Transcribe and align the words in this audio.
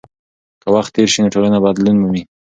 که 0.61 0.67
وخت 0.75 0.91
تېر 0.95 1.09
سي 1.13 1.19
نو 1.23 1.33
ټولنه 1.33 1.57
بدلون 1.65 1.95
مومي. 2.01 2.23